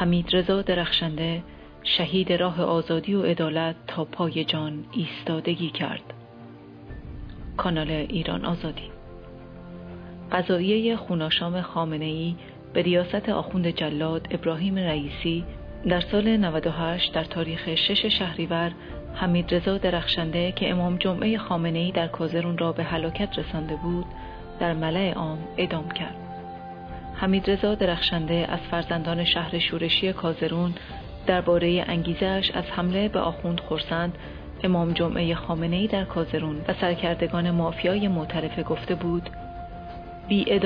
[0.00, 1.42] حمید رضا درخشنده
[1.82, 6.14] شهید راه آزادی و عدالت تا پای جان ایستادگی کرد
[7.56, 8.90] کانال ایران آزادی
[10.32, 12.34] قضاییه خوناشام خامنه ای
[12.72, 15.44] به ریاست آخوند جلاد ابراهیم رئیسی
[15.88, 18.72] در سال 98 در تاریخ 6 شهریور
[19.14, 24.06] حمید رضا درخشنده که امام جمعه خامنه ای در کازرون را به هلاکت رسانده بود
[24.60, 26.29] در ملع عام ادام کرد.
[27.20, 30.74] حمید رضا درخشنده از فرزندان شهر شورشی کازرون
[31.26, 34.18] درباره انگیزش از حمله به آخوند خورسند
[34.64, 39.30] امام جمعه خامنه ای در کازرون و سرکردگان مافیای معترفه گفته بود
[40.28, 40.58] بی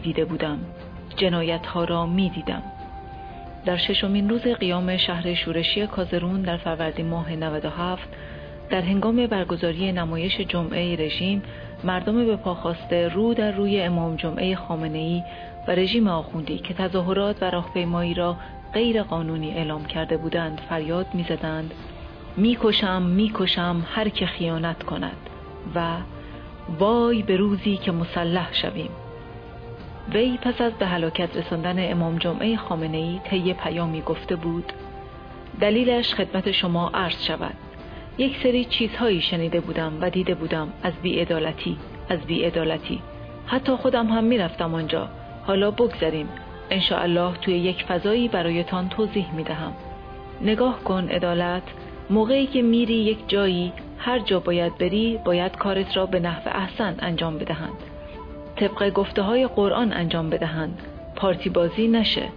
[0.00, 0.58] دیده بودم
[1.16, 2.62] جنایت ها را می دیدم.
[3.64, 8.08] در ششمین روز قیام شهر شورشی کازرون در فروردین ماه 97
[8.70, 11.42] در هنگام برگزاری نمایش جمعه رژیم
[11.84, 15.22] مردم به پاخواسته رو در روی امام جمعه خامنه ای
[15.68, 18.36] و رژیم آخوندی که تظاهرات و راهپیمایی را
[18.74, 21.74] غیر قانونی اعلام کرده بودند فریاد می‌زدند.
[22.36, 25.16] می‌کشم می‌کشم هر که خیانت کند
[25.74, 25.96] و
[26.78, 28.90] وای به روزی که مسلح شویم.
[30.14, 34.72] وی پس از به هلاکت رساندن امام جمعه خامنه ای طی پیامی گفته بود
[35.60, 37.69] دلیلش خدمت شما عرض شود.
[38.20, 43.02] یک سری چیزهایی شنیده بودم و دیده بودم از بیعدالتی از بیعدالتی.
[43.46, 45.08] حتی خودم هم می‌رفتم آنجا.
[45.46, 46.28] حالا بگذریم.
[46.90, 49.72] الله توی یک فضایی برایتان توضیح می دهم.
[50.40, 51.62] نگاه کن عدالت.
[52.10, 56.96] موقعی که میری یک جایی هر جا باید بری باید کارت را به نحو احسن
[56.98, 57.78] انجام بدهند.
[58.56, 60.82] طبق گفته های قرآن انجام بدهند.
[61.16, 62.28] پارتی بازی نشه.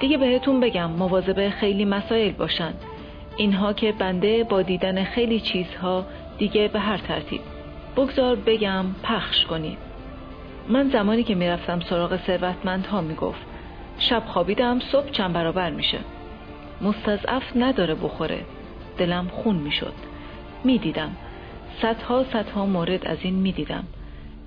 [0.00, 2.80] دیگه بهتون بگم مواظب خیلی مسائل باشند
[3.38, 6.06] اینها که بنده با دیدن خیلی چیزها
[6.38, 7.40] دیگه به هر ترتیب.
[7.96, 9.78] بگذار بگم پخش کنید
[10.68, 13.40] من زمانی که می‌رفتم سراغ ثروتمندها می‌گفت
[13.98, 15.98] شب خوابیدم صبح چند برابر میشه.
[16.80, 18.44] مستضعف نداره بخوره.
[18.98, 19.94] دلم خون می‌شد.
[20.64, 21.16] می‌دیدم.
[21.82, 23.84] صدها صدها مورد از این می‌دیدم.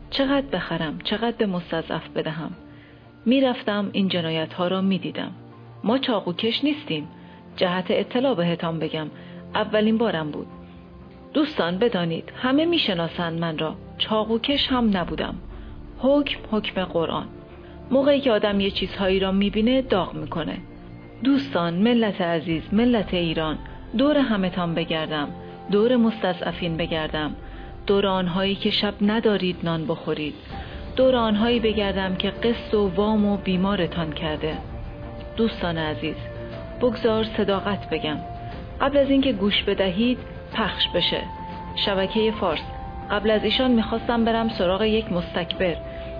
[0.09, 2.51] چقدر بخرم چقدر به مستضعف بدهم.
[3.25, 5.31] می‌رفتم این جنایت ها را می‌دیدم.
[5.83, 7.07] ما چاقوکش نیستیم.
[7.55, 9.07] جهت اطلاع بهتان بگم.
[9.55, 10.47] اولین بارم بود.
[11.33, 13.75] دوستان بدانید همه می‌شناسند من را.
[13.97, 15.35] چاقوکش هم نبودم.
[15.99, 17.27] حکم حکم قرآن.
[17.91, 20.57] موقعی که آدم یه چیزهایی را می‌بینه داغ می‌کنه.
[21.23, 23.57] دوستان ملت عزیز ملت ایران
[23.97, 25.27] دور همتان بگردم.
[25.71, 27.35] دور مستضعفین بگردم.
[27.87, 30.33] دور آنهایی که شب ندارید نان بخورید.
[30.95, 34.57] دور آنهایی بگردم که قسط و وام و بیمارتان کرده.
[35.37, 36.15] دوستان عزیز
[36.81, 38.17] بگذار صداقت بگم.
[38.81, 40.17] قبل از اینکه گوش بدهید
[40.53, 41.21] پخش بشه.
[41.75, 42.61] شبکه فارس.
[43.11, 45.75] قبل از ایشان می‌خواستم برم سراغ یک مستکبر.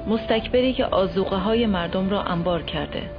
[0.08, 3.10] مستکبری که آزوقه های مردم را انبار کرده.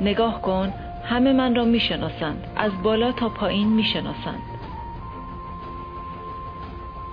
[0.00, 0.72] نگاه کن
[1.04, 2.46] همه من را می‌شناسند.
[2.56, 4.42] از بالا تا پایین می‌شناسند.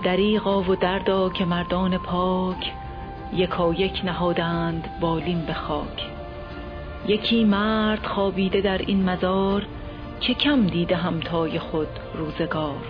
[0.04, 2.72] دریغا و دردا که مردان پاک
[3.32, 6.19] یکا یک نهادند بالین به خاک.
[7.06, 9.66] یکی مرد خوابیده در این مزار
[10.20, 12.84] که کم دیده همتای خود روزگار.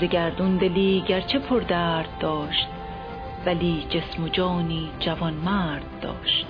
[0.00, 2.68] زگردون دلی گرچه پر درد داشت
[3.46, 6.46] ولی جسم و جانی جوان مرد داشت.